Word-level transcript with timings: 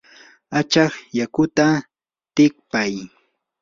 achaq 0.59 0.93
yakuta 1.17 1.65
tikpay. 2.35 2.93